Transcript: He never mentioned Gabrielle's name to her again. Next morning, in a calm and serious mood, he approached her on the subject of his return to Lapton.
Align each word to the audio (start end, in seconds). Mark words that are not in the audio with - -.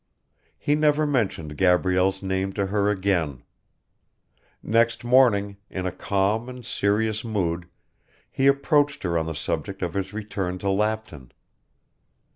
He 0.57 0.73
never 0.73 1.05
mentioned 1.05 1.57
Gabrielle's 1.59 2.23
name 2.23 2.53
to 2.53 2.65
her 2.65 2.89
again. 2.89 3.43
Next 4.63 5.03
morning, 5.03 5.57
in 5.69 5.85
a 5.85 5.91
calm 5.91 6.49
and 6.49 6.65
serious 6.65 7.23
mood, 7.23 7.67
he 8.31 8.47
approached 8.47 9.03
her 9.03 9.15
on 9.15 9.27
the 9.27 9.35
subject 9.35 9.83
of 9.83 9.93
his 9.93 10.11
return 10.11 10.57
to 10.57 10.71
Lapton. 10.71 11.31